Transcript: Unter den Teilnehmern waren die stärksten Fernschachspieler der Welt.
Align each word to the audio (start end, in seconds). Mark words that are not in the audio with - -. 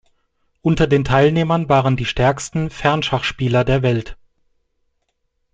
Unter 0.63 0.87
den 0.87 1.03
Teilnehmern 1.03 1.69
waren 1.69 1.95
die 1.95 2.05
stärksten 2.05 2.71
Fernschachspieler 2.71 3.63
der 3.63 3.83
Welt. 3.83 4.17